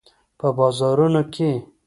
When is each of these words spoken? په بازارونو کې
په 0.39 0.47
بازارونو 0.57 1.21
کې 1.33 1.51